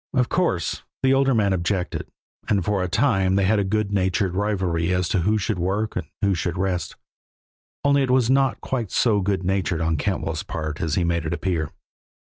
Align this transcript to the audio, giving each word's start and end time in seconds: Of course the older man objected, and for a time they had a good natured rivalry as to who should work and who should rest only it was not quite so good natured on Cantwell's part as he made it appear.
Of 0.15 0.29
course 0.29 0.81
the 1.03 1.13
older 1.13 1.35
man 1.35 1.53
objected, 1.53 2.07
and 2.49 2.65
for 2.65 2.81
a 2.81 2.87
time 2.87 3.35
they 3.35 3.43
had 3.45 3.59
a 3.59 3.63
good 3.63 3.91
natured 3.91 4.33
rivalry 4.33 4.91
as 4.91 5.07
to 5.09 5.19
who 5.19 5.37
should 5.37 5.59
work 5.59 5.95
and 5.95 6.07
who 6.23 6.33
should 6.33 6.57
rest 6.57 6.95
only 7.83 8.01
it 8.01 8.09
was 8.09 8.27
not 8.27 8.61
quite 8.61 8.89
so 8.89 9.21
good 9.21 9.43
natured 9.43 9.79
on 9.79 9.97
Cantwell's 9.97 10.41
part 10.41 10.81
as 10.81 10.95
he 10.95 11.03
made 11.03 11.27
it 11.27 11.33
appear. 11.35 11.69